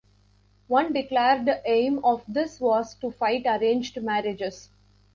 [0.65, 4.69] One declared aim of this was to fight arranged marriages.